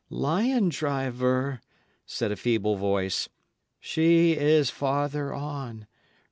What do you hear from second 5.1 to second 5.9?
on.